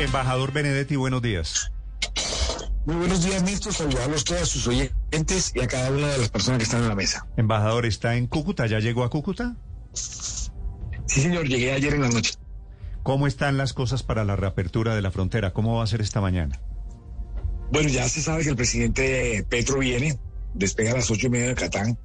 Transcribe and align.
Embajador 0.00 0.50
Benedetti, 0.52 0.96
buenos 0.96 1.20
días. 1.20 1.70
Muy 2.86 2.96
buenos 2.96 3.22
días, 3.22 3.42
Néstor. 3.42 3.74
Saludarlos 3.74 4.22
a 4.22 4.24
todos 4.24 4.48
sus 4.48 4.66
oyentes 4.66 5.52
y 5.54 5.60
a 5.60 5.68
cada 5.68 5.90
una 5.90 6.08
de 6.08 6.16
las 6.16 6.30
personas 6.30 6.56
que 6.56 6.64
están 6.64 6.82
en 6.82 6.88
la 6.88 6.94
mesa. 6.94 7.26
Embajador, 7.36 7.84
¿está 7.84 8.16
en 8.16 8.26
Cúcuta? 8.26 8.66
¿Ya 8.66 8.78
llegó 8.78 9.04
a 9.04 9.10
Cúcuta? 9.10 9.56
Sí, 9.92 11.20
señor, 11.20 11.46
llegué 11.46 11.72
ayer 11.72 11.92
en 11.92 12.00
la 12.00 12.08
noche. 12.08 12.32
¿Cómo 13.02 13.26
están 13.26 13.58
las 13.58 13.74
cosas 13.74 14.02
para 14.02 14.24
la 14.24 14.36
reapertura 14.36 14.94
de 14.94 15.02
la 15.02 15.10
frontera? 15.10 15.52
¿Cómo 15.52 15.76
va 15.76 15.84
a 15.84 15.86
ser 15.86 16.00
esta 16.00 16.22
mañana? 16.22 16.58
Bueno, 17.70 17.90
ya 17.90 18.08
se 18.08 18.22
sabe 18.22 18.42
que 18.42 18.48
el 18.48 18.56
presidente 18.56 19.44
Petro 19.50 19.80
viene, 19.80 20.18
despega 20.54 20.92
a 20.92 20.94
las 20.94 21.10
ocho 21.10 21.26
y 21.26 21.30
media 21.30 21.48
de 21.48 21.54
Catán. 21.56 21.98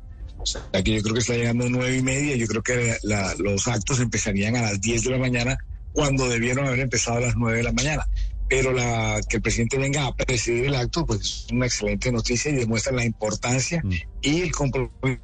Aquí 0.73 0.95
yo 0.95 1.01
creo 1.01 1.13
que 1.13 1.21
está 1.21 1.33
llegando 1.33 1.65
a 1.65 1.69
nueve 1.69 1.95
y 1.95 2.01
media. 2.01 2.35
Yo 2.35 2.45
creo 2.47 2.61
que 2.61 2.97
los 3.39 3.67
actos 3.69 4.01
empezarían 4.01 4.57
a 4.57 4.63
las 4.63 4.81
diez 4.81 5.03
de 5.05 5.11
la 5.11 5.17
mañana, 5.17 5.57
cuando 5.95 6.27
debieron 6.27 6.67
haber 6.67 6.81
empezado 6.81 7.17
a 7.17 7.21
las 7.21 7.35
nueve 7.35 7.59
de 7.59 7.63
la 7.63 7.71
mañana. 7.71 8.05
Pero 8.47 8.73
la, 8.73 9.19
que 9.27 9.37
el 9.37 9.41
presidente 9.41 9.79
venga 9.79 10.05
a 10.05 10.15
presidir 10.15 10.65
el 10.65 10.75
acto, 10.75 11.05
pues 11.05 11.21
es 11.21 11.47
una 11.51 11.65
excelente 11.65 12.11
noticia 12.11 12.51
y 12.51 12.55
demuestra 12.55 12.93
la 12.93 13.03
importancia 13.03 13.81
mm. 13.83 13.93
y 14.21 14.41
el 14.41 14.51
compromiso 14.51 15.21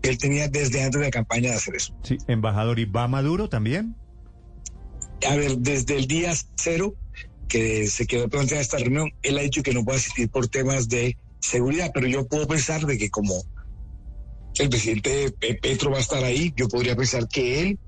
que 0.00 0.10
él 0.10 0.18
tenía 0.18 0.48
desde 0.48 0.82
antes 0.82 1.00
de 1.00 1.06
la 1.06 1.10
campaña 1.10 1.50
de 1.50 1.56
hacer 1.56 1.76
eso. 1.76 1.94
Sí, 2.02 2.18
embajador, 2.28 2.78
¿y 2.78 2.84
va 2.84 3.08
Maduro 3.08 3.48
también? 3.48 3.96
A 5.28 5.36
ver, 5.36 5.58
desde 5.58 5.96
el 5.96 6.06
día 6.06 6.32
cero 6.56 6.94
que 7.48 7.86
se 7.86 8.06
quedó 8.06 8.28
planteada 8.28 8.62
esta 8.62 8.78
reunión, 8.78 9.12
él 9.22 9.38
ha 9.38 9.42
dicho 9.42 9.62
que 9.62 9.72
no 9.72 9.84
puede 9.84 9.98
asistir 9.98 10.28
por 10.28 10.48
temas 10.48 10.88
de 10.88 11.16
seguridad, 11.40 11.90
pero 11.94 12.06
yo 12.06 12.26
puedo 12.26 12.46
pensar 12.46 12.84
de 12.86 12.98
que 12.98 13.10
como 13.10 13.44
el 14.58 14.68
presidente 14.68 15.32
Petro 15.60 15.90
va 15.90 15.98
a 15.98 16.00
estar 16.00 16.22
ahí, 16.24 16.52
yo 16.56 16.68
podría 16.68 16.96
pensar 16.96 17.28
que 17.28 17.60
él 17.60 17.78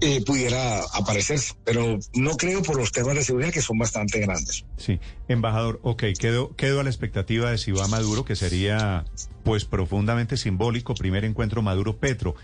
eh, 0.00 0.22
pudiera 0.24 0.80
aparecerse, 0.92 1.54
pero 1.64 1.98
no 2.14 2.36
creo 2.36 2.62
por 2.62 2.76
los 2.76 2.92
temas 2.92 3.14
de 3.14 3.24
seguridad 3.24 3.52
que 3.52 3.62
son 3.62 3.78
bastante 3.78 4.20
grandes. 4.20 4.64
Sí, 4.76 5.00
embajador, 5.28 5.80
ok, 5.82 6.04
quedo, 6.18 6.54
quedo 6.56 6.80
a 6.80 6.82
la 6.82 6.90
expectativa 6.90 7.50
de 7.50 7.58
si 7.58 7.72
va 7.72 7.86
Maduro, 7.88 8.24
que 8.24 8.36
sería 8.36 9.04
pues 9.44 9.64
profundamente 9.64 10.36
simbólico, 10.36 10.94
primer 10.94 11.24
encuentro 11.24 11.62
Maduro-Petro. 11.62 12.34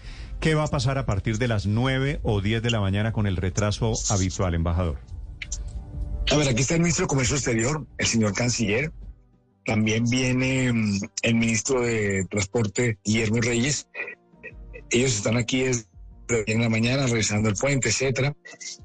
¿Qué 0.40 0.54
va 0.54 0.64
a 0.64 0.68
pasar 0.68 0.96
a 0.96 1.04
partir 1.04 1.38
de 1.38 1.48
las 1.48 1.66
9 1.66 2.20
o 2.22 2.40
10 2.40 2.62
de 2.62 2.70
la 2.70 2.80
mañana 2.80 3.12
con 3.12 3.26
el 3.26 3.36
retraso 3.36 3.92
habitual, 4.08 4.54
embajador? 4.54 4.98
A 6.30 6.36
ver, 6.36 6.48
aquí 6.48 6.62
está 6.62 6.74
el 6.74 6.80
ministro 6.80 7.04
de 7.04 7.08
Comercio 7.08 7.36
Exterior, 7.36 7.86
el 7.98 8.06
señor 8.06 8.32
canciller. 8.32 8.92
También 9.66 10.04
viene 10.08 10.72
mm, 10.72 11.00
el 11.22 11.34
ministro 11.34 11.82
de 11.82 12.24
Transporte, 12.30 12.98
Guillermo 13.04 13.40
Reyes. 13.40 13.88
Ellos 14.90 15.16
están 15.16 15.36
aquí 15.36 15.64
en 16.46 16.60
la 16.60 16.68
mañana 16.68 17.06
revisando 17.06 17.48
el 17.48 17.54
puente, 17.54 17.88
etcétera. 17.88 18.34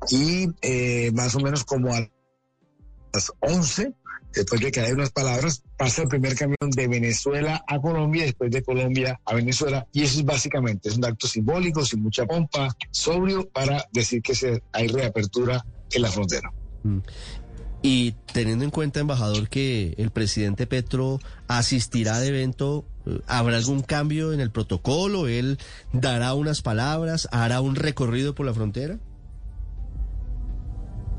Y 0.09 0.47
eh, 0.61 1.11
más 1.13 1.35
o 1.35 1.39
menos 1.39 1.63
como 1.63 1.93
a 1.93 2.07
las 3.13 3.31
11, 3.39 3.93
después 4.33 4.61
de 4.61 4.71
que 4.71 4.81
hay 4.81 4.91
unas 4.91 5.11
palabras, 5.11 5.63
pasa 5.77 6.03
el 6.03 6.07
primer 6.07 6.35
camión 6.35 6.69
de 6.75 6.88
Venezuela 6.88 7.63
a 7.67 7.79
Colombia, 7.79 8.23
después 8.23 8.51
de 8.51 8.63
Colombia 8.63 9.19
a 9.25 9.33
Venezuela. 9.33 9.88
Y 9.93 10.03
eso 10.03 10.19
es 10.19 10.25
básicamente, 10.25 10.89
es 10.89 10.97
un 10.97 11.05
acto 11.05 11.27
simbólico, 11.27 11.85
sin 11.85 12.01
mucha 12.01 12.25
pompa, 12.25 12.75
sobrio, 12.91 13.49
para 13.49 13.85
decir 13.91 14.21
que 14.21 14.35
se, 14.35 14.61
hay 14.73 14.88
reapertura 14.88 15.66
en 15.91 16.01
la 16.01 16.09
frontera. 16.09 16.51
Y 17.88 18.14
teniendo 18.33 18.66
en 18.66 18.72
cuenta, 18.72 19.00
embajador, 19.00 19.47
que 19.47 19.94
el 20.00 20.09
presidente 20.09 20.66
Petro 20.66 21.19
asistirá 21.47 22.16
al 22.16 22.23
evento, 22.23 22.83
eh, 23.05 23.19
¿habrá 23.28 23.58
algún 23.58 23.83
cambio 23.83 24.33
en 24.33 24.39
el 24.39 24.50
protocolo? 24.50 25.28
¿Él 25.28 25.59
dará 25.94 26.33
unas 26.33 26.63
palabras? 26.63 27.30
¿Hará 27.31 27.61
un 27.61 27.75
recorrido 27.75 28.33
por 28.33 28.47
la 28.47 28.56
frontera? 28.56 28.97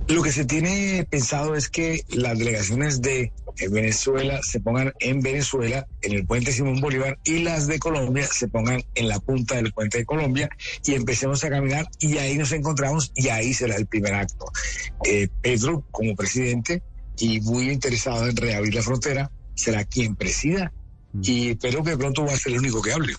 Lo 0.09 0.25
que 0.25 0.33
se 0.33 0.45
tiene 0.45 1.07
pensado 1.09 1.55
es 1.55 1.69
que 1.69 2.05
las 2.09 2.37
delegaciones 2.37 3.01
de 3.01 3.31
Venezuela 3.71 4.41
se 4.43 4.61
pongan 4.61 4.93
en 5.01 5.21
Venezuela, 5.21 5.87
en 6.03 6.13
el 6.13 6.27
puente 6.27 6.53
Simón 6.53 6.81
Bolívar, 6.81 7.19
y 7.25 7.41
las 7.41 7.67
de 7.67 7.79
Colombia 7.79 8.27
se 8.27 8.49
pongan 8.49 8.83
en 8.95 9.09
la 9.09 9.19
punta 9.19 9.57
del 9.57 9.73
puente 9.73 9.99
de 9.99 10.05
Colombia 10.05 10.49
y 10.85 10.95
empecemos 10.95 11.43
a 11.45 11.51
caminar 11.51 11.89
y 11.99 12.19
ahí 12.19 12.37
nos 12.37 12.53
encontramos 12.53 13.13
y 13.15 13.29
ahí 13.29 13.55
será 13.55 13.77
el 13.77 13.87
primer 13.87 14.15
acto. 14.15 14.47
Eh, 15.05 15.29
Pedro, 15.43 15.85
como 15.91 16.15
presidente 16.15 16.83
y 17.19 17.41
muy 17.41 17.71
interesado 17.71 18.29
en 18.29 18.37
reabrir 18.37 18.75
la 18.75 18.83
frontera, 18.83 19.31
será 19.55 19.85
quien 19.85 20.17
presida 20.17 20.73
mm. 21.13 21.21
y 21.23 21.49
espero 21.51 21.83
que 21.83 21.97
pronto 21.97 22.25
va 22.25 22.33
a 22.33 22.37
ser 22.37 22.53
el 22.53 22.59
único 22.59 22.83
que 22.83 22.93
hable. 22.93 23.15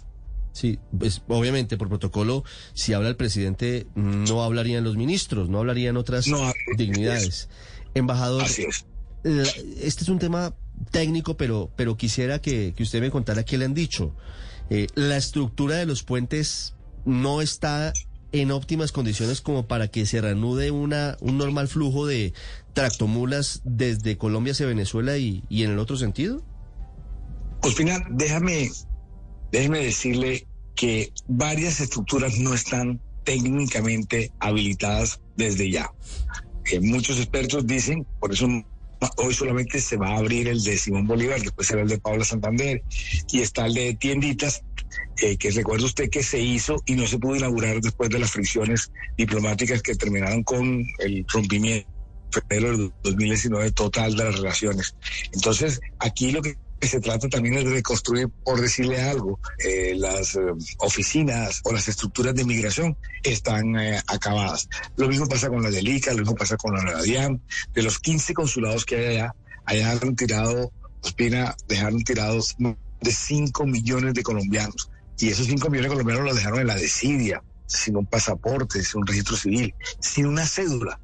Sí, 0.57 0.79
pues 0.97 1.21
obviamente 1.27 1.77
por 1.77 1.87
protocolo, 1.87 2.43
si 2.73 2.93
habla 2.93 3.09
el 3.09 3.15
presidente, 3.15 3.85
no 3.93 4.43
hablarían 4.43 4.83
los 4.83 4.97
ministros, 4.97 5.49
no 5.49 5.59
hablarían 5.59 5.97
otras 5.97 6.25
dignidades. 6.75 7.47
Embajador, 7.93 8.43
este 9.23 10.03
es 10.03 10.09
un 10.09 10.19
tema 10.19 10.53
técnico, 10.91 11.37
pero, 11.37 11.71
pero 11.75 11.97
quisiera 11.97 12.39
que, 12.39 12.73
usted 12.79 13.01
me 13.01 13.11
contara 13.11 13.43
qué 13.43 13.57
le 13.57 13.65
han 13.65 13.73
dicho. 13.73 14.15
Eh, 14.69 14.87
la 14.95 15.17
estructura 15.17 15.75
de 15.75 15.85
los 15.85 16.03
puentes 16.03 16.75
no 17.05 17.41
está 17.41 17.93
en 18.31 18.51
óptimas 18.51 18.91
condiciones 18.91 19.41
como 19.41 19.67
para 19.67 19.87
que 19.87 20.05
se 20.05 20.21
reanude 20.21 20.71
una, 20.71 21.17
un 21.21 21.37
normal 21.37 21.67
flujo 21.67 22.05
de 22.05 22.33
tractomulas 22.73 23.61
desde 23.63 24.17
Colombia 24.17 24.51
hacia 24.51 24.65
Venezuela 24.65 25.17
y, 25.17 25.43
y 25.49 25.63
en 25.63 25.71
el 25.71 25.79
otro 25.79 25.95
sentido? 25.95 26.43
Ospina, 27.63 28.05
déjame 28.11 28.69
déjeme 29.51 29.79
decirle 29.79 30.45
que 30.75 31.11
varias 31.27 31.79
estructuras 31.79 32.37
no 32.37 32.53
están 32.53 33.01
técnicamente 33.23 34.31
habilitadas 34.39 35.19
desde 35.35 35.71
ya. 35.71 35.91
Eh, 36.71 36.79
muchos 36.79 37.17
expertos 37.17 37.65
dicen, 37.65 38.05
por 38.19 38.33
eso 38.33 38.47
hoy 39.17 39.33
solamente 39.33 39.79
se 39.79 39.97
va 39.97 40.09
a 40.09 40.17
abrir 40.17 40.47
el 40.47 40.63
de 40.63 40.77
Simón 40.77 41.07
Bolívar, 41.07 41.41
después 41.41 41.67
será 41.67 41.81
el 41.81 41.87
de 41.87 41.99
Paula 41.99 42.25
Santander 42.25 42.83
y 43.31 43.41
está 43.41 43.65
el 43.65 43.73
de 43.73 43.93
tienditas, 43.95 44.63
eh, 45.21 45.37
que 45.37 45.51
recuerda 45.51 45.85
usted 45.85 46.09
que 46.09 46.23
se 46.23 46.39
hizo 46.39 46.81
y 46.85 46.95
no 46.95 47.07
se 47.07 47.17
pudo 47.17 47.35
inaugurar 47.35 47.79
después 47.81 48.09
de 48.09 48.19
las 48.19 48.31
fricciones 48.31 48.91
diplomáticas 49.17 49.81
que 49.81 49.95
terminaron 49.95 50.43
con 50.43 50.85
el 50.99 51.25
rompimiento 51.27 51.89
del 52.49 52.91
2019 53.03 53.71
total 53.71 54.15
de 54.15 54.23
las 54.25 54.35
relaciones. 54.35 54.95
Entonces, 55.33 55.79
aquí 55.99 56.31
lo 56.31 56.41
que 56.41 56.55
se 56.81 56.99
trata 56.99 57.27
también 57.27 57.55
de 57.55 57.71
reconstruir, 57.71 58.29
por 58.43 58.61
decirle 58.61 59.01
algo, 59.01 59.39
eh, 59.57 59.95
las 59.97 60.35
eh, 60.35 60.41
oficinas 60.79 61.61
o 61.63 61.73
las 61.73 61.87
estructuras 61.87 62.35
de 62.35 62.45
migración 62.45 62.95
están 63.23 63.75
eh, 63.79 63.99
acabadas. 64.07 64.69
Lo 64.95 65.07
mismo 65.07 65.27
pasa 65.27 65.49
con 65.49 65.63
la 65.63 65.71
del 65.71 65.87
ICA, 65.87 66.11
lo 66.11 66.19
mismo 66.19 66.35
pasa 66.35 66.57
con 66.57 66.75
la 66.75 66.81
Radiam. 66.81 67.39
De 67.73 67.81
los 67.81 67.99
15 67.99 68.33
consulados 68.33 68.85
que 68.85 68.95
hay 68.95 69.05
allá, 69.17 69.35
allá 69.65 69.91
han 69.91 70.15
tirado, 70.15 70.71
Ospina, 71.01 71.55
dejaron 71.67 72.03
tirados 72.03 72.55
de 72.57 73.11
5 73.11 73.65
millones 73.65 74.13
de 74.13 74.23
colombianos. 74.23 74.89
Y 75.17 75.29
esos 75.29 75.47
5 75.47 75.69
millones 75.69 75.89
de 75.89 75.95
colombianos 75.95 76.25
los 76.25 76.35
dejaron 76.35 76.59
en 76.59 76.67
la 76.67 76.75
desidia 76.75 77.41
sin 77.67 77.97
un 77.97 78.05
pasaporte, 78.05 78.83
sin 78.83 79.01
un 79.01 79.07
registro 79.07 79.35
civil, 79.35 79.75
sin 79.99 80.25
una 80.25 80.45
cédula. 80.45 80.99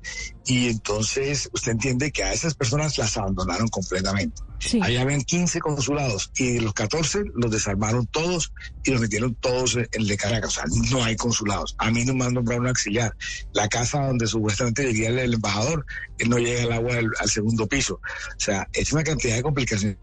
Y 0.46 0.70
entonces 0.70 1.50
usted 1.54 1.74
entiende 1.74 2.12
que 2.12 2.24
a 2.24 2.34
esas 2.34 2.56
personas 2.56 2.98
las 2.98 3.16
abandonaron 3.18 3.68
completamente. 3.68 4.42
Allá 4.82 5.02
habían 5.02 5.22
15 5.22 5.60
consulados 5.60 6.32
y 6.38 6.54
de 6.54 6.62
los 6.62 6.74
14 6.74 7.24
los 7.36 7.52
desarmaron 7.52 8.08
todos 8.08 8.54
y 8.86 8.92
los 8.92 9.02
metieron 9.02 9.36
todos 9.36 9.76
en 9.76 9.88
el 9.92 10.08
de 10.08 10.18
Caracas. 10.18 10.50
O 10.50 10.54
sea, 10.54 10.64
no 10.90 11.04
hay 11.04 11.18
consulados. 11.18 11.76
A 11.78 11.92
mí 11.92 12.06
no 12.06 12.14
me 12.14 12.26
han 12.26 12.34
nombrado 12.34 12.62
un 12.62 12.68
auxiliar. 12.68 13.16
La 13.52 13.68
casa 13.68 14.08
donde 14.08 14.26
supuestamente 14.26 14.86
vivía 14.86 15.10
el, 15.10 15.34
embajador, 15.34 15.86
no 16.28 16.38
llega 16.38 16.64
el 16.64 16.72
agua 16.72 16.96
al 17.20 17.30
segundo 17.30 17.68
piso. 17.68 17.96
O 17.96 18.40
sea, 18.40 18.68
es 18.72 18.94
una 18.94 19.04
cantidad 19.04 19.36
de 19.36 19.44
complicaciones 19.44 19.98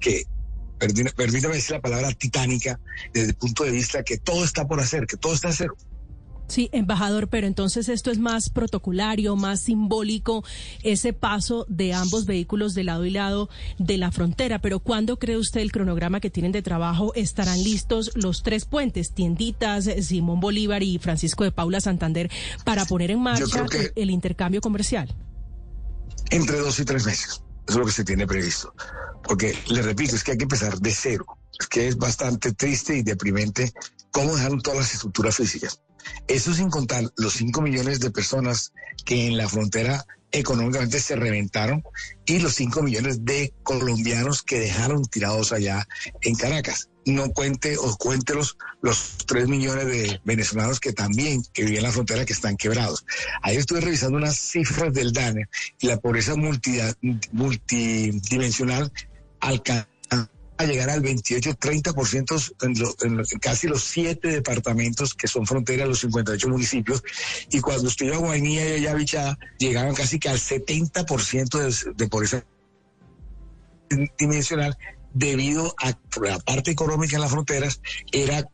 que 0.00 0.24
permítame 0.80 1.54
decir 1.54 1.72
la 1.72 1.80
palabra 1.80 2.12
titánica, 2.12 2.80
desde 3.12 3.30
el 3.30 3.34
punto 3.36 3.64
de 3.64 3.70
vista 3.70 4.02
que 4.02 4.18
todo 4.18 4.44
está 4.44 4.66
por 4.66 4.80
hacer, 4.80 5.06
que 5.06 5.16
todo 5.16 5.34
está 5.34 5.48
a 5.48 5.52
cero. 5.52 5.76
Sí, 6.50 6.68
embajador, 6.72 7.28
pero 7.28 7.46
entonces 7.46 7.88
esto 7.88 8.10
es 8.10 8.18
más 8.18 8.50
protocolario, 8.50 9.36
más 9.36 9.60
simbólico, 9.60 10.42
ese 10.82 11.12
paso 11.12 11.64
de 11.68 11.92
ambos 11.92 12.26
vehículos 12.26 12.74
de 12.74 12.82
lado 12.82 13.06
y 13.06 13.10
lado 13.10 13.48
de 13.78 13.98
la 13.98 14.10
frontera. 14.10 14.60
Pero 14.60 14.80
¿cuándo 14.80 15.16
cree 15.16 15.36
usted 15.36 15.60
el 15.60 15.70
cronograma 15.70 16.18
que 16.18 16.28
tienen 16.28 16.50
de 16.50 16.60
trabajo 16.60 17.14
estarán 17.14 17.62
listos 17.62 18.10
los 18.16 18.42
tres 18.42 18.64
puentes, 18.64 19.14
Tienditas, 19.14 19.88
Simón 20.00 20.40
Bolívar 20.40 20.82
y 20.82 20.98
Francisco 20.98 21.44
de 21.44 21.52
Paula 21.52 21.80
Santander, 21.80 22.28
para 22.64 22.84
poner 22.84 23.12
en 23.12 23.20
marcha 23.20 23.64
el 23.94 24.10
intercambio 24.10 24.60
comercial? 24.60 25.14
Entre 26.30 26.58
dos 26.58 26.80
y 26.80 26.84
tres 26.84 27.06
meses. 27.06 27.44
Eso 27.70 27.78
es 27.78 27.82
lo 27.82 27.86
que 27.86 27.92
se 27.92 28.04
tiene 28.04 28.26
previsto. 28.26 28.74
Porque, 29.22 29.56
le 29.68 29.80
repito, 29.82 30.16
es 30.16 30.24
que 30.24 30.32
hay 30.32 30.38
que 30.38 30.42
empezar 30.42 30.80
de 30.80 30.90
cero. 30.90 31.24
Es 31.56 31.68
que 31.68 31.86
es 31.86 31.96
bastante 31.96 32.52
triste 32.52 32.96
y 32.96 33.04
deprimente 33.04 33.72
cómo 34.10 34.34
dejaron 34.34 34.60
todas 34.60 34.80
las 34.80 34.94
estructuras 34.94 35.36
físicas. 35.36 35.80
Eso 36.26 36.52
sin 36.52 36.68
contar 36.68 37.04
los 37.16 37.34
5 37.34 37.62
millones 37.62 38.00
de 38.00 38.10
personas 38.10 38.72
que 39.04 39.28
en 39.28 39.36
la 39.36 39.48
frontera 39.48 40.04
económicamente 40.32 40.98
se 40.98 41.14
reventaron 41.14 41.84
y 42.26 42.40
los 42.40 42.54
5 42.54 42.82
millones 42.82 43.24
de 43.24 43.54
colombianos 43.62 44.42
que 44.42 44.58
dejaron 44.58 45.04
tirados 45.04 45.52
allá 45.52 45.86
en 46.22 46.34
Caracas. 46.34 46.89
No 47.06 47.32
cuente 47.32 47.78
o 47.78 47.96
cuente 47.96 48.34
los, 48.34 48.58
los 48.82 49.16
3 49.26 49.48
millones 49.48 49.86
de 49.86 50.20
venezolanos 50.24 50.80
que 50.80 50.92
también 50.92 51.42
que 51.52 51.62
viven 51.62 51.78
en 51.78 51.84
la 51.84 51.92
frontera 51.92 52.24
que 52.24 52.32
están 52.32 52.56
quebrados. 52.56 53.04
Ahí 53.42 53.56
estuve 53.56 53.80
revisando 53.80 54.18
unas 54.18 54.36
cifras 54.38 54.92
del 54.92 55.12
DANE 55.12 55.46
y 55.80 55.86
la 55.86 55.98
pobreza 55.98 56.34
multidimensional 56.36 58.92
alcanza 59.40 59.86
a 60.58 60.64
llegar 60.66 60.90
al 60.90 61.02
28-30% 61.02 62.54
en, 62.60 62.74
en, 63.06 63.24
casi 63.40 63.66
los 63.66 63.82
siete 63.82 64.28
departamentos 64.28 65.14
que 65.14 65.26
son 65.26 65.46
frontera 65.46 65.84
de 65.84 65.88
los 65.88 66.00
58 66.00 66.48
municipios. 66.50 67.02
Y 67.50 67.60
cuando 67.60 67.88
estuve 67.88 68.14
a 68.14 68.18
Guainía 68.18 68.76
y 68.76 68.84
Ayavichá, 68.84 69.38
llegaban 69.58 69.94
casi 69.94 70.18
que 70.18 70.28
al 70.28 70.38
70% 70.38 71.58
de, 71.58 71.74
de 71.94 72.08
pobreza 72.08 72.44
dimensional 74.18 74.76
debido 75.12 75.74
a 75.78 75.96
la 76.20 76.38
parte 76.38 76.70
económica 76.70 77.16
en 77.16 77.22
las 77.22 77.30
fronteras, 77.30 77.80
era 78.12 78.48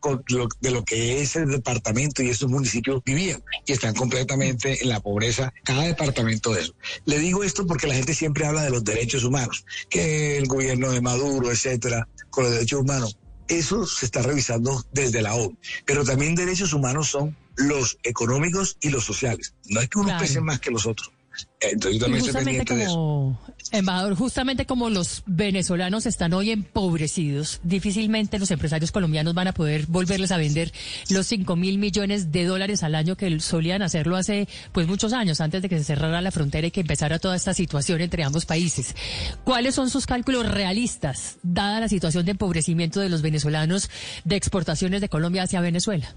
de 0.59 0.71
lo 0.71 0.83
que 0.83 1.21
ese 1.21 1.45
departamento 1.45 2.23
y 2.23 2.29
esos 2.29 2.49
municipios 2.49 3.01
vivían 3.05 3.43
y 3.65 3.73
están 3.73 3.93
completamente 3.93 4.81
en 4.81 4.89
la 4.89 4.99
pobreza, 4.99 5.53
cada 5.63 5.83
departamento 5.83 6.53
de 6.53 6.61
eso. 6.61 6.73
Le 7.05 7.19
digo 7.19 7.43
esto 7.43 7.65
porque 7.65 7.87
la 7.87 7.95
gente 7.95 8.13
siempre 8.13 8.45
habla 8.45 8.63
de 8.63 8.69
los 8.69 8.83
derechos 8.83 9.23
humanos, 9.23 9.65
que 9.89 10.37
el 10.37 10.47
gobierno 10.47 10.91
de 10.91 11.01
Maduro, 11.01 11.51
etcétera, 11.51 12.07
con 12.29 12.45
los 12.45 12.53
derechos 12.53 12.81
humanos. 12.81 13.17
Eso 13.47 13.85
se 13.85 14.05
está 14.05 14.21
revisando 14.21 14.85
desde 14.91 15.21
la 15.21 15.33
ONU, 15.35 15.57
pero 15.85 16.03
también 16.03 16.35
derechos 16.35 16.73
humanos 16.73 17.07
son 17.07 17.37
los 17.55 17.97
económicos 18.03 18.77
y 18.81 18.89
los 18.89 19.05
sociales. 19.05 19.53
No 19.65 19.79
es 19.81 19.89
que 19.89 19.99
uno 19.99 20.17
pese 20.19 20.41
más 20.41 20.59
que 20.59 20.69
los 20.69 20.85
otros. 20.85 21.11
Entonces, 21.59 22.21
justamente 22.21 22.65
como, 22.65 23.39
embajador, 23.71 24.15
justamente 24.15 24.65
como 24.65 24.89
los 24.89 25.23
venezolanos 25.25 26.05
están 26.05 26.33
hoy 26.33 26.51
empobrecidos, 26.51 27.59
difícilmente 27.63 28.37
los 28.37 28.51
empresarios 28.51 28.91
colombianos 28.91 29.33
van 29.33 29.47
a 29.47 29.53
poder 29.53 29.87
volverles 29.87 30.31
a 30.31 30.37
vender 30.37 30.71
los 31.09 31.25
5 31.27 31.55
mil 31.55 31.79
millones 31.79 32.31
de 32.31 32.45
dólares 32.45 32.83
al 32.83 32.93
año 32.93 33.15
que 33.15 33.39
solían 33.39 33.81
hacerlo 33.81 34.17
hace 34.17 34.47
pues 34.71 34.87
muchos 34.87 35.13
años, 35.13 35.41
antes 35.41 35.63
de 35.63 35.69
que 35.69 35.79
se 35.79 35.83
cerrara 35.83 36.21
la 36.21 36.31
frontera 36.31 36.67
y 36.67 36.71
que 36.71 36.81
empezara 36.81 37.17
toda 37.17 37.35
esta 37.35 37.53
situación 37.53 38.01
entre 38.01 38.23
ambos 38.23 38.45
países. 38.45 38.95
¿Cuáles 39.43 39.73
son 39.73 39.89
sus 39.89 40.05
cálculos 40.05 40.47
realistas, 40.47 41.37
dada 41.41 41.79
la 41.79 41.89
situación 41.89 42.25
de 42.25 42.31
empobrecimiento 42.31 42.99
de 42.99 43.09
los 43.09 43.23
venezolanos 43.23 43.89
de 44.25 44.35
exportaciones 44.35 45.01
de 45.01 45.09
Colombia 45.09 45.43
hacia 45.43 45.61
Venezuela? 45.61 46.15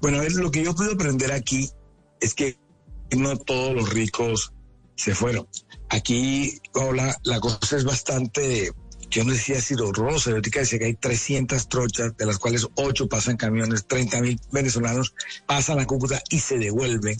Bueno, 0.00 0.22
lo 0.22 0.50
que 0.50 0.62
yo 0.62 0.74
puedo 0.74 0.92
aprender 0.92 1.32
aquí 1.32 1.68
es 2.20 2.34
que 2.34 2.56
no 3.10 3.36
todos 3.36 3.74
los 3.74 3.90
ricos 3.90 4.52
se 4.96 5.14
fueron. 5.14 5.46
Aquí 5.88 6.60
hola, 6.72 7.16
la 7.22 7.40
cosa 7.40 7.76
es 7.76 7.84
bastante, 7.84 8.72
yo 9.10 9.24
no 9.24 9.32
decía 9.32 9.60
si 9.60 9.74
horrorosa, 9.74 10.30
yo 10.30 10.42
te 10.42 10.50
decía 10.50 10.78
que 10.78 10.86
hay 10.86 10.94
300 10.94 11.68
trochas, 11.68 12.16
de 12.16 12.26
las 12.26 12.38
cuales 12.38 12.66
8 12.74 13.08
pasan 13.08 13.36
camiones, 13.36 13.86
30 13.86 14.20
mil 14.20 14.40
venezolanos 14.50 15.14
pasan 15.46 15.78
a 15.78 15.86
Cúcuta 15.86 16.22
y 16.30 16.40
se 16.40 16.58
devuelven. 16.58 17.16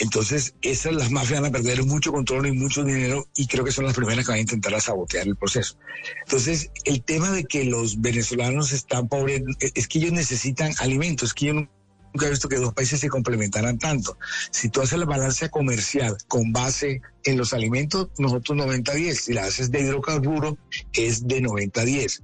Entonces, 0.00 0.54
esas 0.62 0.94
las 0.94 1.10
mafias 1.10 1.40
van 1.40 1.50
a 1.50 1.52
perder 1.52 1.84
mucho 1.84 2.12
control 2.12 2.46
y 2.46 2.52
mucho 2.52 2.84
dinero 2.84 3.26
y 3.34 3.48
creo 3.48 3.64
que 3.64 3.72
son 3.72 3.84
las 3.84 3.94
primeras 3.94 4.24
que 4.24 4.30
van 4.30 4.38
a 4.38 4.42
intentar 4.42 4.80
sabotear 4.80 5.26
el 5.26 5.34
proceso. 5.34 5.76
Entonces, 6.24 6.70
el 6.84 7.02
tema 7.02 7.32
de 7.32 7.44
que 7.44 7.64
los 7.64 8.00
venezolanos 8.00 8.72
están 8.72 9.08
pobres 9.08 9.42
es 9.58 9.88
que 9.88 9.98
ellos 9.98 10.12
necesitan 10.12 10.72
alimentos, 10.78 11.34
que 11.34 11.50
ellos 11.50 11.68
nunca 12.12 12.26
he 12.26 12.30
visto 12.30 12.48
que 12.48 12.56
dos 12.56 12.74
países 12.74 13.00
se 13.00 13.08
complementaran 13.08 13.78
tanto. 13.78 14.16
Si 14.50 14.68
tú 14.68 14.80
haces 14.80 14.98
la 14.98 15.04
balanza 15.04 15.48
comercial 15.48 16.16
con 16.26 16.52
base 16.52 17.00
en 17.24 17.36
los 17.36 17.52
alimentos, 17.52 18.08
nosotros 18.18 18.58
90-10. 18.58 19.14
Si 19.14 19.32
la 19.32 19.44
haces 19.44 19.70
de 19.70 19.80
hidrocarburo, 19.80 20.56
es 20.92 21.26
de 21.26 21.42
90-10. 21.42 22.22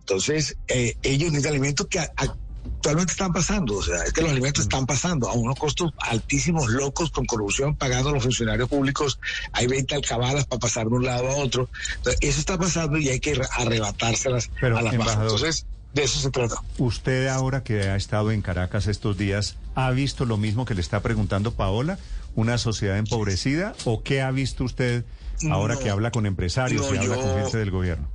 Entonces, 0.00 0.56
eh, 0.68 0.96
ellos 1.02 1.30
necesitan 1.30 1.52
alimentos 1.52 1.86
que 1.86 1.98
actualmente 1.98 3.12
están 3.12 3.32
pasando. 3.32 3.76
O 3.76 3.82
sea, 3.82 4.04
es 4.04 4.12
que 4.12 4.20
los 4.20 4.30
alimentos 4.30 4.64
están 4.64 4.86
pasando 4.86 5.28
a 5.28 5.32
unos 5.32 5.58
costos 5.58 5.92
altísimos, 5.98 6.68
locos, 6.68 7.10
con 7.10 7.24
corrupción, 7.24 7.76
pagando 7.76 8.10
a 8.10 8.12
los 8.12 8.22
funcionarios 8.22 8.68
públicos. 8.68 9.18
Hay 9.52 9.66
20 9.66 9.94
alcabalas 9.94 10.46
para 10.46 10.60
pasar 10.60 10.86
de 10.88 10.94
un 10.94 11.04
lado 11.04 11.28
a 11.28 11.36
otro. 11.36 11.70
Entonces, 11.96 12.18
eso 12.20 12.40
está 12.40 12.58
pasando 12.58 12.98
y 12.98 13.08
hay 13.08 13.20
que 13.20 13.40
arrebatárselas 13.52 14.50
a 14.60 14.82
las 14.82 14.94
Entonces, 14.94 15.66
de 15.94 16.02
eso 16.02 16.18
se 16.18 16.30
trata. 16.30 16.56
Usted 16.78 17.28
ahora 17.28 17.62
que 17.62 17.82
ha 17.82 17.96
estado 17.96 18.32
en 18.32 18.42
Caracas 18.42 18.88
estos 18.88 19.16
días, 19.16 19.56
¿ha 19.74 19.90
visto 19.92 20.24
lo 20.24 20.36
mismo 20.36 20.64
que 20.64 20.74
le 20.74 20.80
está 20.80 21.00
preguntando 21.00 21.52
Paola? 21.52 21.98
¿Una 22.34 22.58
sociedad 22.58 22.98
empobrecida? 22.98 23.74
¿O 23.84 24.02
qué 24.02 24.20
ha 24.20 24.32
visto 24.32 24.64
usted 24.64 25.04
ahora 25.50 25.78
que 25.78 25.90
habla 25.90 26.10
con 26.10 26.26
empresarios 26.26 26.84
y 26.92 26.96
habla 26.96 27.16
con 27.16 27.42
gente 27.42 27.58
del 27.58 27.70
gobierno? 27.70 28.08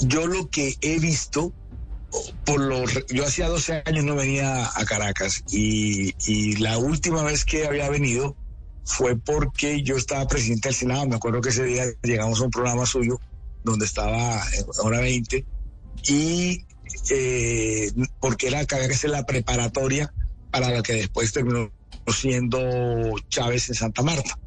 Yo 0.00 0.26
lo 0.26 0.50
que 0.50 0.76
he 0.80 0.98
visto, 0.98 1.52
por 2.44 2.60
lo, 2.60 2.84
yo 3.12 3.24
hacía 3.24 3.48
12 3.48 3.84
años 3.86 4.04
no 4.04 4.16
venía 4.16 4.68
a 4.74 4.84
Caracas 4.84 5.44
y, 5.52 6.14
y 6.26 6.56
la 6.56 6.78
última 6.78 7.22
vez 7.22 7.44
que 7.44 7.66
había 7.66 7.88
venido 7.90 8.34
fue 8.84 9.16
porque 9.16 9.82
yo 9.82 9.96
estaba 9.96 10.26
presidente 10.26 10.68
del 10.68 10.74
Senado. 10.74 11.06
Me 11.06 11.14
acuerdo 11.14 11.40
que 11.40 11.50
ese 11.50 11.62
día 11.62 11.84
llegamos 12.02 12.40
a 12.40 12.44
un 12.44 12.50
programa 12.50 12.86
suyo 12.86 13.20
donde 13.62 13.86
estaba 13.86 14.42
en 14.52 14.64
hora 14.82 15.00
20 15.00 15.44
y 16.02 16.64
eh, 17.10 17.90
porque 18.20 18.48
era 18.48 18.60
hacer 18.60 19.10
la 19.10 19.24
preparatoria 19.24 20.12
para 20.50 20.70
la 20.70 20.82
que 20.82 20.94
después 20.94 21.32
terminó 21.32 21.70
siendo 22.12 22.58
Chávez 23.28 23.68
en 23.68 23.74
Santa 23.74 24.02
Marta. 24.02 24.38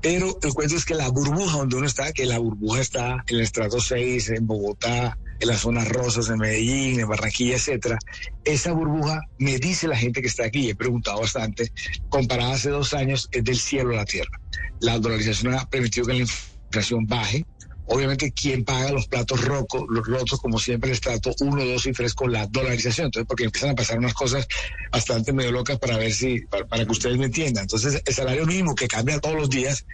Pero 0.00 0.38
el 0.42 0.54
cuento 0.54 0.76
es 0.76 0.84
que 0.84 0.94
la 0.94 1.08
burbuja 1.08 1.58
donde 1.58 1.76
uno 1.76 1.86
está, 1.86 2.12
que 2.12 2.24
la 2.24 2.38
burbuja 2.38 2.80
está 2.80 3.24
en 3.26 3.36
el 3.36 3.40
estrato 3.40 3.80
6, 3.80 4.30
en 4.30 4.46
Bogotá, 4.46 5.18
en 5.40 5.48
las 5.48 5.60
zonas 5.60 5.88
rosas, 5.88 6.28
en 6.28 6.38
Medellín, 6.38 7.00
en 7.00 7.08
Barranquilla, 7.08 7.56
etcétera. 7.56 7.98
Esa 8.44 8.72
burbuja, 8.72 9.20
me 9.38 9.58
dice 9.58 9.88
la 9.88 9.96
gente 9.96 10.20
que 10.20 10.28
está 10.28 10.44
aquí, 10.44 10.70
he 10.70 10.74
preguntado 10.76 11.20
bastante, 11.20 11.72
comparada 12.08 12.54
hace 12.54 12.70
dos 12.70 12.94
años, 12.94 13.28
es 13.32 13.42
del 13.42 13.58
cielo 13.58 13.94
a 13.94 13.98
la 13.98 14.04
tierra. 14.04 14.40
La 14.80 14.98
dolarización 14.98 15.54
ha 15.54 15.68
permitido 15.68 16.06
que 16.06 16.12
la 16.12 16.18
inflación 16.20 17.06
baje, 17.06 17.44
Obviamente, 17.90 18.32
¿quién 18.32 18.64
paga 18.64 18.92
los 18.92 19.06
platos 19.06 19.42
rocos, 19.44 19.84
los 19.88 20.06
rotos, 20.06 20.38
como 20.40 20.58
siempre, 20.58 20.90
el 20.90 20.94
estrato 20.94 21.34
1, 21.40 21.64
2 21.64 21.86
y 21.86 21.92
3 21.92 22.14
con 22.14 22.32
la 22.32 22.46
dolarización? 22.46 23.06
Entonces, 23.06 23.26
porque 23.26 23.44
empiezan 23.44 23.70
a 23.70 23.74
pasar 23.74 23.98
unas 23.98 24.12
cosas 24.12 24.46
bastante 24.92 25.32
medio 25.32 25.52
locas 25.52 25.78
para 25.78 25.96
ver 25.96 26.12
si, 26.12 26.40
para, 26.42 26.66
que 26.84 26.92
ustedes 26.92 27.16
me 27.16 27.26
entiendan. 27.26 27.62
Entonces, 27.62 28.02
el 28.04 28.14
salario 28.14 28.44
mínimo 28.44 28.74
que 28.74 28.88
cambia 28.88 29.18
todos 29.20 29.36
los 29.36 29.48
días 29.48 29.86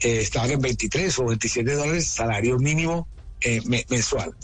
eh, 0.00 0.18
estaba 0.22 0.48
en 0.48 0.60
23 0.60 1.16
o 1.20 1.26
27 1.26 1.72
dólares, 1.72 2.08
salario 2.08 2.58
mínimo 2.58 3.06
eh, 3.40 3.62
mensual. 3.88 4.34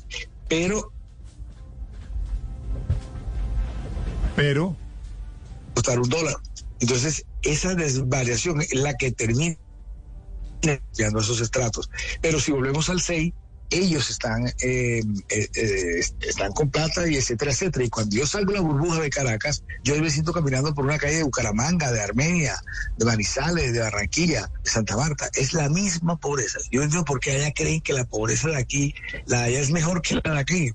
Pero. 0.48 0.92
Pero. 4.36 4.76
Costar 5.74 5.98
un 5.98 6.08
dólar. 6.08 6.36
Entonces, 6.78 7.24
esa 7.42 7.74
desvariación 7.74 8.60
es 8.60 8.74
la 8.74 8.94
que 8.94 9.10
termina 9.10 9.56
a 10.70 11.20
esos 11.20 11.40
estratos. 11.40 11.90
Pero 12.20 12.40
si 12.40 12.52
volvemos 12.52 12.88
al 12.88 13.00
SEI, 13.00 13.34
ellos 13.72 14.10
están, 14.10 14.46
eh, 14.46 15.02
eh, 15.30 15.48
eh, 15.54 16.00
están 16.20 16.52
con 16.52 16.70
plata 16.70 17.08
y 17.08 17.16
etcétera, 17.16 17.52
etcétera. 17.52 17.84
Y 17.84 17.88
cuando 17.88 18.14
yo 18.14 18.26
salgo 18.26 18.52
de 18.52 18.58
la 18.58 18.64
burbuja 18.64 19.00
de 19.00 19.10
Caracas, 19.10 19.64
yo 19.82 19.96
me 19.96 20.10
siento 20.10 20.32
caminando 20.32 20.74
por 20.74 20.84
una 20.84 20.98
calle 20.98 21.16
de 21.16 21.22
Bucaramanga, 21.22 21.90
de 21.90 22.02
Armenia, 22.02 22.62
de 22.98 23.04
Manizales, 23.04 23.72
de 23.72 23.80
Barranquilla, 23.80 24.50
de 24.62 24.70
Santa 24.70 24.96
Marta. 24.96 25.30
Es 25.34 25.54
la 25.54 25.68
misma 25.68 26.18
pobreza. 26.18 26.58
Yo 26.70 26.82
entiendo 26.82 27.04
por 27.04 27.20
qué 27.20 27.32
allá 27.32 27.52
creen 27.54 27.80
que 27.80 27.94
la 27.94 28.04
pobreza 28.04 28.48
de 28.48 28.56
aquí, 28.56 28.94
la 29.26 29.40
de 29.40 29.44
allá 29.46 29.60
es 29.60 29.70
mejor 29.70 30.02
que 30.02 30.20
la 30.22 30.34
de 30.34 30.38
aquí 30.38 30.74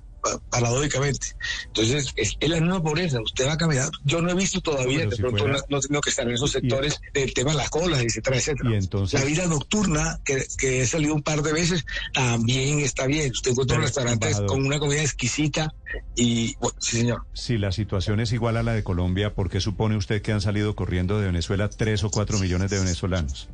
paradójicamente. 0.50 1.36
Entonces, 1.68 2.14
es, 2.16 2.38
la 2.42 2.60
misma 2.60 2.82
pobreza. 2.82 3.22
Usted 3.22 3.48
va 3.48 3.54
a 3.54 3.58
caminar. 3.58 3.90
Yo 4.06 4.22
no 4.22 4.30
he 4.30 4.36
visto 4.36 4.62
todavía, 4.62 5.06
de 5.06 5.18
pronto 5.18 5.48
no, 5.48 5.80
tengo 5.80 6.02
que 6.02 6.10
estar 6.10 6.28
en 6.28 6.34
esos 6.34 6.52
sectores 6.52 7.00
del 7.14 7.34
tema 7.34 7.52
de 7.52 7.58
las 7.58 7.70
colas, 7.70 8.02
etcétera, 8.02 8.38
etcétera. 8.38 8.70
la 9.12 9.24
vida 9.24 9.48
nocturna, 9.48 10.20
que, 10.24 10.46
que, 10.58 10.82
he 10.82 10.88
salido 10.88 11.14
un 11.14 11.24
par 11.24 11.42
de 11.42 11.54
veces, 11.54 11.86
también 12.14 12.80
está 12.80 13.06
bien. 13.08 13.32
Usted 13.32 13.52
encuentra 13.52 13.78
restaurantes 13.78 14.42
con 14.42 14.66
una 14.66 14.80
comida 14.80 15.02
exquisita 15.02 15.74
y, 16.16 16.56
sí, 16.80 16.98
señor. 16.98 17.26
Si 17.34 17.58
la 17.58 17.72
situación 17.72 18.20
es 18.20 18.32
igual 18.32 18.58
a 18.58 18.64
la 18.64 18.74
de 18.74 18.84
Colombia, 18.84 19.34
¿por 19.34 19.50
qué 19.50 19.60
supone 19.60 19.98
usted 19.98 20.22
que 20.22 20.32
han 20.32 20.42
salido 20.42 20.76
corriendo 20.76 21.20
de 21.20 21.28
Venezuela 21.28 21.70
tres 21.70 22.04
o 22.04 22.10
cuatro 22.10 22.40
millones 22.40 22.70
de 22.70 22.80
venezolanos? 22.80 23.50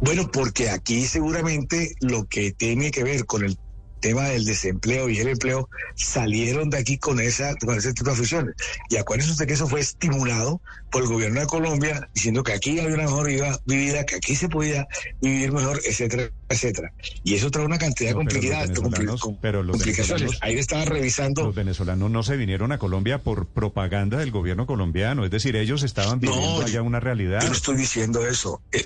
Bueno, 0.00 0.30
porque 0.30 0.70
aquí 0.70 1.06
seguramente 1.06 1.94
lo 2.00 2.26
que 2.26 2.52
tiene 2.52 2.90
que 2.90 3.04
ver 3.04 3.24
con 3.26 3.44
el 3.44 3.56
tema 4.04 4.24
del 4.24 4.44
desempleo 4.44 5.08
y 5.08 5.18
el 5.18 5.28
empleo 5.28 5.70
salieron 5.94 6.68
de 6.68 6.76
aquí 6.76 6.98
con, 6.98 7.20
esa, 7.20 7.56
con 7.56 7.74
ese 7.74 7.94
tipo 7.94 8.10
de 8.10 8.16
aficiones. 8.16 8.54
Y 8.90 8.96
acuérdense 8.96 9.32
usted 9.32 9.46
que 9.46 9.54
eso 9.54 9.66
fue 9.66 9.80
estimulado 9.80 10.60
por 10.90 11.04
el 11.04 11.08
gobierno 11.08 11.40
de 11.40 11.46
Colombia, 11.46 12.06
diciendo 12.12 12.42
que 12.42 12.52
aquí 12.52 12.78
había 12.78 12.96
una 12.96 13.04
mejor 13.04 13.30
vida, 13.64 14.04
que 14.04 14.16
aquí 14.16 14.36
se 14.36 14.50
podía 14.50 14.86
vivir 15.22 15.52
mejor, 15.52 15.80
etcétera, 15.86 16.28
etcétera. 16.50 16.92
Y 17.22 17.34
eso 17.34 17.50
trae 17.50 17.64
una 17.64 17.78
cantidad 17.78 18.10
de 18.10 18.14
complicaciones. 18.14 20.38
Ahí 20.42 20.58
estaba 20.58 20.84
revisando. 20.84 21.44
Los 21.44 21.54
venezolanos 21.54 22.10
no 22.10 22.22
se 22.22 22.36
vinieron 22.36 22.72
a 22.72 22.78
Colombia 22.78 23.22
por 23.22 23.46
propaganda 23.46 24.18
del 24.18 24.32
gobierno 24.32 24.66
colombiano, 24.66 25.24
es 25.24 25.30
decir, 25.30 25.56
ellos 25.56 25.82
estaban 25.82 26.20
viviendo 26.20 26.60
allá 26.60 26.82
una 26.82 27.00
realidad. 27.00 27.40
Yo 27.40 27.48
no 27.48 27.54
estoy 27.54 27.76
diciendo 27.76 28.26
eso. 28.26 28.60
Eh, 28.70 28.84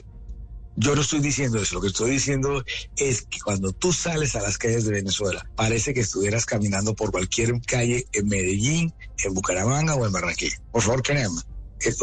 Yo 0.81 0.95
no 0.95 1.01
estoy 1.01 1.19
diciendo 1.19 1.61
eso, 1.61 1.75
lo 1.75 1.81
que 1.81 1.89
estoy 1.89 2.13
diciendo 2.13 2.63
es 2.97 3.23
que 3.23 3.41
cuando 3.41 3.73
tú 3.73 3.93
sales 3.93 4.37
a 4.37 4.41
las 4.41 4.59
calles 4.59 4.85
de 4.85 4.93
Venezuela, 4.93 5.45
parece 5.57 5.93
que 5.93 6.01
estuvieras 6.01 6.47
caminando 6.47 6.95
por 6.95 7.11
cualquier 7.11 7.61
calle 7.63 8.07
en 8.13 8.29
Medellín, 8.29 8.95
en 9.25 9.35
Bucaramanga 9.35 9.97
o 9.97 10.07
en 10.07 10.13
Barranquilla. 10.13 10.57
Por 10.71 10.83
favor, 10.83 11.03
créanme. 11.03 11.41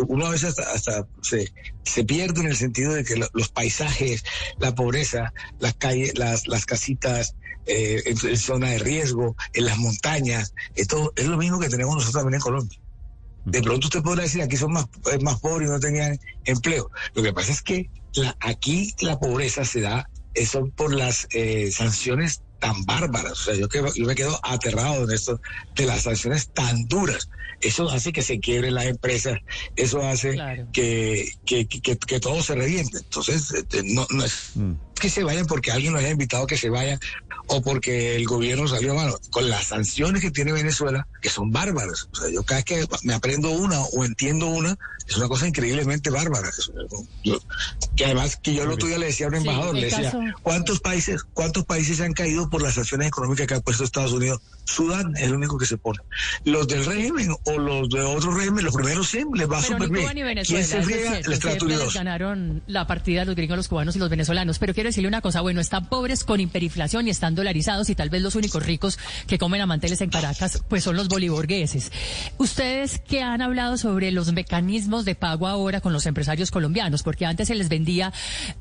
Uno 0.09 0.25
a 0.25 0.31
veces 0.31 0.59
hasta, 0.59 1.07
se, 1.21 1.53
se, 1.85 2.03
pierde 2.03 2.41
en 2.41 2.47
el 2.47 2.57
sentido 2.57 2.93
de 2.93 3.05
que 3.05 3.15
los 3.15 3.47
paisajes, 3.47 4.25
la 4.59 4.75
pobreza, 4.75 5.33
las 5.59 5.75
calles, 5.75 6.17
las, 6.17 6.65
casitas, 6.65 7.35
eh, 7.67 8.03
en, 8.05 8.37
zona 8.37 8.71
de 8.71 8.79
riesgo, 8.79 9.37
en 9.53 9.65
las 9.65 9.77
montañas, 9.77 10.53
esto 10.75 11.13
es 11.15 11.27
lo 11.27 11.37
mismo 11.37 11.61
que 11.61 11.69
tenemos 11.69 11.95
nosotros 11.95 12.23
también 12.23 12.35
en 12.35 12.41
Colombia. 12.41 12.79
De 13.45 13.61
pronto 13.61 13.87
usted 13.87 14.01
podrá 14.01 14.23
decir 14.23 14.41
aquí 14.41 14.57
son 14.57 14.73
más, 14.73 14.85
más 15.21 15.39
pobres 15.39 15.69
y 15.69 15.71
no 15.71 15.79
tenían 15.79 16.19
empleo. 16.45 16.89
Lo 17.13 17.23
que 17.23 17.33
pasa 17.33 17.51
es 17.51 17.61
que 17.61 17.89
aquí 18.39 18.93
la 19.01 19.19
pobreza 19.19 19.65
se 19.65 19.81
da 19.81 20.09
eso 20.33 20.69
por 20.75 20.93
las 20.93 21.27
eh, 21.31 21.71
sanciones 21.71 22.41
tan 22.59 22.85
bárbaras. 22.85 23.31
O 23.31 23.35
sea, 23.35 23.55
yo, 23.55 23.69
que, 23.69 23.83
yo 23.95 24.05
me 24.05 24.15
quedo 24.15 24.39
aterrado 24.43 25.03
en 25.03 25.11
esto 25.11 25.39
de 25.75 25.85
las 25.85 26.03
sanciones 26.03 26.49
tan 26.49 26.87
duras. 26.87 27.29
Eso 27.61 27.89
hace 27.89 28.11
que 28.11 28.21
se 28.21 28.39
quiebre 28.39 28.69
la 28.69 28.85
empresa, 28.85 29.39
eso 29.75 30.05
hace 30.05 30.35
que, 30.73 31.31
que, 31.45 31.67
que, 31.67 31.97
que, 31.97 32.19
todo 32.19 32.43
se 32.43 32.53
reviente. 32.53 32.97
Entonces, 32.97 33.51
este, 33.51 33.81
no, 33.83 34.05
no 34.11 34.25
es 34.25 34.51
mm. 34.55 34.73
Que 35.05 35.11
se 35.11 35.23
vayan 35.23 35.45
porque 35.45 35.71
alguien 35.71 35.93
los 35.93 36.01
haya 36.01 36.11
invitado 36.11 36.45
a 36.45 36.47
que 36.47 36.57
se 36.57 36.71
vayan 36.71 36.99
o 37.45 37.61
porque 37.61 38.15
el 38.15 38.25
gobierno 38.25 38.67
salió 38.67 38.95
malo. 38.95 39.19
Con 39.29 39.47
las 39.49 39.65
sanciones 39.65 40.19
que 40.19 40.31
tiene 40.31 40.51
Venezuela, 40.51 41.07
que 41.21 41.29
son 41.29 41.51
bárbaras. 41.51 42.09
O 42.11 42.15
sea, 42.15 42.31
yo 42.31 42.41
cada 42.41 42.63
vez 42.63 42.65
que 42.65 42.87
me 43.03 43.13
aprendo 43.13 43.51
una 43.51 43.79
o 43.81 44.03
entiendo 44.03 44.47
una, 44.47 44.75
es 45.07 45.15
una 45.17 45.27
cosa 45.27 45.47
increíblemente 45.47 46.09
bárbara. 46.09 46.49
que 47.95 48.05
además, 48.05 48.37
que 48.37 48.55
yo 48.55 48.63
el 48.63 48.71
otro 48.71 48.87
día 48.87 48.97
le 48.97 49.05
decía 49.05 49.27
a 49.27 49.29
un 49.29 49.35
embajador, 49.35 49.75
le 49.75 49.85
decía, 49.85 50.11
¿cuántos 50.41 50.79
países, 50.79 51.23
cuántos 51.33 51.65
países 51.65 52.01
han 52.01 52.13
caído 52.13 52.49
por 52.49 52.63
las 52.63 52.73
sanciones 52.73 53.09
económicas 53.09 53.45
que 53.45 53.53
ha 53.53 53.59
puesto 53.59 53.83
Estados 53.83 54.11
Unidos? 54.11 54.41
Sudán 54.63 55.15
es 55.15 55.23
el 55.23 55.35
único 55.35 55.59
que 55.59 55.67
se 55.67 55.77
pone. 55.77 55.99
Los 56.43 56.67
del 56.67 56.83
régimen 56.83 57.35
o 57.43 57.59
los 57.59 57.87
de 57.89 58.01
otro 58.01 58.33
régimen, 58.33 58.65
los 58.65 58.73
primeros 58.73 59.07
100 59.07 59.27
les 59.35 59.51
va 59.51 59.61
súper 59.61 59.89
bien. 59.89 60.07
¿Quién 60.43 60.65
se 60.65 60.81
friega? 60.81 61.19
El 61.19 61.39
ganaron 61.93 62.63
la 62.65 62.87
partida 62.87 63.23
los 63.25 63.35
gringos, 63.35 63.57
los 63.57 63.67
cubanos 63.67 63.95
y 63.95 63.99
los 63.99 64.09
venezolanos. 64.09 64.57
Pero 64.57 64.73
quiero 64.73 64.89
decirle 64.95 65.09
una 65.09 65.19
cosa, 65.19 65.41
bueno, 65.41 65.59
están 65.59 65.87
pobres 65.89 66.23
con 66.23 66.39
hiperinflación 66.39 67.07
y 67.07 67.09
están 67.09 67.35
dolarizados 67.35 67.89
y 67.89 67.95
tal 67.95 68.09
vez 68.09 68.21
los 68.21 68.35
únicos 68.35 68.65
ricos 68.65 68.97
que 69.27 69.37
comen 69.37 69.61
a 69.61 69.75
en 69.75 70.09
Caracas, 70.09 70.63
pues 70.69 70.85
son 70.85 70.95
los 70.95 71.09
boliburgueses. 71.09 71.91
Ustedes 72.37 72.99
que 72.99 73.21
han 73.21 73.41
hablado 73.41 73.77
sobre 73.77 74.11
los 74.11 74.31
mecanismos 74.31 75.03
de 75.03 75.15
pago 75.15 75.47
ahora 75.47 75.81
con 75.81 75.91
los 75.91 76.05
empresarios 76.05 76.49
colombianos, 76.49 77.03
porque 77.03 77.25
antes 77.25 77.49
se 77.49 77.55
les 77.55 77.67
vendía 77.67 78.13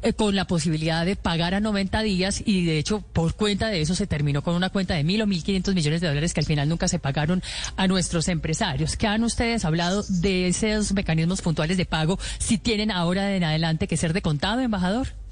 eh, 0.03 0.13
con 0.13 0.35
la 0.35 0.47
posibilidad 0.47 1.07
de 1.07 1.15
pagar 1.15 1.55
a 1.55 1.61
90 1.61 2.03
días 2.03 2.43
y 2.45 2.65
de 2.65 2.79
hecho 2.79 3.01
por 3.01 3.35
cuenta 3.35 3.69
de 3.69 3.81
eso 3.81 3.95
se 3.95 4.09
terminó 4.09 4.43
con 4.43 4.57
una 4.57 4.71
cuenta 4.71 4.95
de 4.95 5.05
mil 5.05 5.23
o 5.23 5.27
mil 5.29 5.45
quinientos 5.45 5.73
millones 5.73 6.01
de 6.01 6.09
dólares 6.09 6.35
que 6.35 6.41
al 6.41 6.47
final 6.47 6.69
nunca 6.69 6.89
se 6.89 6.99
pagaron 6.99 7.43
a 7.77 7.87
nuestros 7.87 8.27
empresarios. 8.27 8.97
¿Qué 8.97 9.07
han 9.07 9.23
ustedes 9.23 9.65
hablado 9.65 10.03
de 10.09 10.49
esos 10.49 10.93
mecanismos 10.95 11.43
puntuales 11.43 11.77
de 11.77 11.87
pago 11.87 12.19
si 12.39 12.59
tienen 12.59 12.91
ahora 12.91 13.37
en 13.37 13.45
adelante 13.45 13.87
que 13.87 13.97
ser 13.97 14.13
de 14.13 14.23
contado, 14.23 14.61
embajador? 14.61 15.24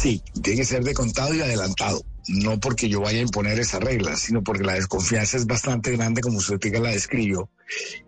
Sí, 0.00 0.22
tiene 0.44 0.60
que 0.60 0.64
ser 0.64 0.84
de 0.84 0.94
contado 0.94 1.34
y 1.34 1.40
adelantado. 1.40 2.04
No 2.28 2.60
porque 2.60 2.88
yo 2.88 3.00
vaya 3.00 3.18
a 3.18 3.22
imponer 3.22 3.58
esa 3.58 3.80
regla, 3.80 4.14
sino 4.14 4.44
porque 4.44 4.62
la 4.62 4.74
desconfianza 4.74 5.36
es 5.36 5.44
bastante 5.44 5.90
grande, 5.90 6.20
como 6.20 6.38
usted 6.38 6.60
la 6.74 6.90
describió. 6.90 7.50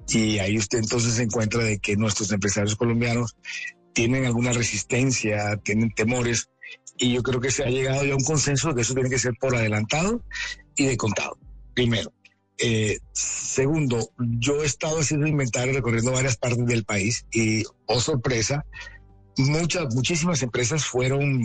Y 0.07 0.39
ahí 0.39 0.57
usted 0.57 0.79
entonces 0.79 1.15
se 1.15 1.25
encuentra 1.25 1.65
de 1.65 1.81
que 1.81 1.97
nuestros 1.97 2.31
empresarios 2.31 2.77
colombianos 2.77 3.35
tienen 3.93 4.25
alguna 4.25 4.53
resistencia, 4.53 5.57
tienen 5.65 5.91
temores. 5.91 6.49
Y 6.97 7.15
yo 7.15 7.25
creo 7.25 7.41
que 7.41 7.51
se 7.51 7.65
ha 7.65 7.71
llegado 7.71 8.05
ya 8.05 8.13
a 8.13 8.17
un 8.17 8.23
consenso 8.23 8.69
de 8.69 8.77
que 8.77 8.83
eso 8.83 8.95
tiene 8.95 9.11
que 9.11 9.19
ser 9.19 9.33
por 9.41 9.57
adelantado 9.57 10.23
y 10.77 10.87
de 10.87 10.97
contado. 10.97 11.39
Primero. 11.75 12.13
Eh, 12.59 13.01
segundo, 13.13 14.13
yo 14.39 14.63
he 14.63 14.67
estado 14.67 15.01
haciendo 15.01 15.27
inventario 15.27 15.73
recorriendo 15.73 16.13
varias 16.13 16.37
partes 16.37 16.67
del 16.67 16.85
país 16.85 17.27
y, 17.33 17.65
oh 17.87 18.01
sorpresa, 18.01 18.65
muchas, 19.39 19.93
muchísimas 19.93 20.41
empresas 20.45 20.85
fueron 20.85 21.43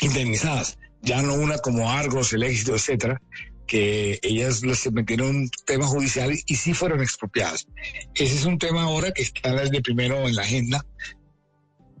indemnizadas, 0.00 0.78
ya 1.02 1.22
no 1.22 1.34
una 1.34 1.58
como 1.58 1.90
Argos, 1.90 2.32
el 2.32 2.42
éxito, 2.42 2.74
etcétera, 2.74 3.20
que 3.66 4.18
ellas 4.22 4.62
les 4.62 4.90
metieron 4.90 5.28
un 5.28 5.50
tema 5.64 5.86
judicial 5.86 6.36
y 6.44 6.56
sí 6.56 6.74
fueron 6.74 7.00
expropiadas. 7.00 7.68
Ese 8.14 8.34
es 8.34 8.44
un 8.44 8.58
tema 8.58 8.82
ahora 8.82 9.12
que 9.12 9.22
está 9.22 9.54
desde 9.54 9.80
primero 9.80 10.26
en 10.26 10.34
la 10.34 10.42
agenda. 10.42 10.84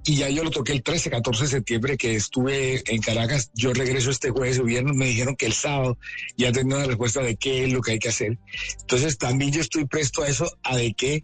Y 0.04 0.16
ya 0.16 0.28
yo 0.30 0.42
lo 0.42 0.50
toqué 0.50 0.72
el 0.72 0.82
13, 0.82 1.10
14 1.10 1.44
de 1.44 1.48
septiembre 1.48 1.96
que 1.96 2.16
estuve 2.16 2.82
en 2.92 3.00
Caracas. 3.00 3.52
Yo 3.54 3.72
regreso 3.72 4.10
este 4.10 4.30
jueves 4.30 4.56
de 4.56 4.64
viernes. 4.64 4.96
Me 4.96 5.06
dijeron 5.06 5.36
que 5.36 5.46
el 5.46 5.52
sábado 5.52 5.96
ya 6.36 6.50
tendré 6.50 6.78
una 6.78 6.86
respuesta 6.86 7.20
de 7.20 7.36
qué 7.36 7.64
es 7.64 7.72
lo 7.72 7.82
que 7.82 7.92
hay 7.92 7.98
que 7.98 8.08
hacer. 8.08 8.38
Entonces 8.80 9.18
también 9.18 9.52
yo 9.52 9.60
estoy 9.60 9.84
presto 9.84 10.22
a 10.22 10.28
eso, 10.28 10.50
a 10.64 10.76
de 10.76 10.92
que 10.94 11.22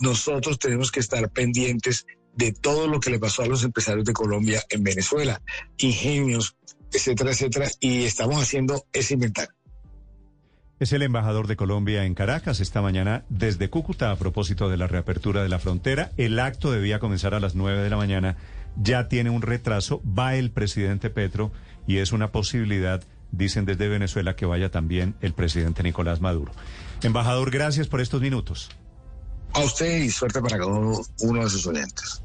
nosotros 0.00 0.58
tenemos 0.58 0.90
que 0.90 1.00
estar 1.00 1.30
pendientes 1.30 2.04
de 2.36 2.52
todo 2.52 2.86
lo 2.86 3.00
que 3.00 3.10
le 3.10 3.18
pasó 3.18 3.42
a 3.42 3.46
los 3.46 3.64
empresarios 3.64 4.04
de 4.04 4.12
Colombia 4.12 4.62
en 4.68 4.84
Venezuela, 4.84 5.40
ingenios, 5.78 6.56
etcétera, 6.92 7.32
etcétera, 7.32 7.68
y 7.80 8.04
estamos 8.04 8.40
haciendo 8.40 8.86
ese 8.92 9.14
inventario. 9.14 9.54
Es 10.78 10.92
el 10.92 11.00
embajador 11.00 11.46
de 11.46 11.56
Colombia 11.56 12.04
en 12.04 12.14
Caracas 12.14 12.60
esta 12.60 12.82
mañana 12.82 13.24
desde 13.30 13.70
Cúcuta 13.70 14.10
a 14.10 14.16
propósito 14.16 14.68
de 14.68 14.76
la 14.76 14.86
reapertura 14.86 15.42
de 15.42 15.48
la 15.48 15.58
frontera. 15.58 16.12
El 16.18 16.38
acto 16.38 16.70
debía 16.70 16.98
comenzar 16.98 17.32
a 17.32 17.40
las 17.40 17.54
nueve 17.54 17.82
de 17.82 17.88
la 17.88 17.96
mañana, 17.96 18.36
ya 18.76 19.08
tiene 19.08 19.30
un 19.30 19.40
retraso, 19.40 20.02
va 20.06 20.36
el 20.36 20.50
presidente 20.50 21.08
Petro 21.08 21.50
y 21.86 21.98
es 21.98 22.12
una 22.12 22.30
posibilidad, 22.30 23.02
dicen 23.32 23.64
desde 23.64 23.88
Venezuela, 23.88 24.36
que 24.36 24.44
vaya 24.44 24.70
también 24.70 25.14
el 25.22 25.32
presidente 25.32 25.82
Nicolás 25.82 26.20
Maduro. 26.20 26.52
Embajador, 27.02 27.50
gracias 27.50 27.88
por 27.88 28.02
estos 28.02 28.20
minutos. 28.20 28.68
A 29.54 29.60
usted 29.60 30.02
y 30.02 30.10
suerte 30.10 30.42
para 30.42 30.58
cada 30.58 30.70
uno, 30.70 31.00
uno 31.20 31.42
de 31.42 31.48
sus 31.48 31.66
oyentes. 31.66 32.22